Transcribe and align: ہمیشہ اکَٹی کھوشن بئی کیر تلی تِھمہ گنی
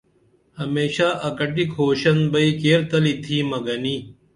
ہمیشہ 0.59 1.07
اکَٹی 1.29 1.65
کھوشن 1.73 2.17
بئی 2.31 2.49
کیر 2.59 2.79
تلی 2.89 3.13
تِھمہ 3.23 3.57
گنی 3.65 3.95